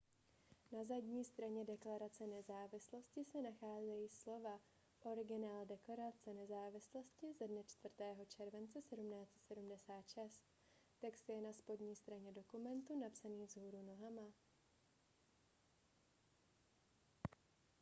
na 0.71 0.83
zadní 0.83 1.23
straně 1.25 1.65
deklarace 1.65 2.27
nezávislosti 2.27 3.23
se 3.25 3.41
nacházejí 3.41 4.09
slova 4.09 4.59
originál 5.03 5.65
deklarace 5.65 6.33
nezávislosti 6.33 7.27
ze 7.39 7.47
dne 7.47 7.63
4. 7.63 7.93
července 8.27 8.81
1776 8.81 10.39
text 11.01 11.29
je 11.29 11.41
na 11.41 11.53
spodní 11.53 11.95
straně 11.95 12.31
dokumentu 12.31 12.99
napsaný 12.99 13.45
vzhůru 13.45 13.81
nohama 13.83 14.31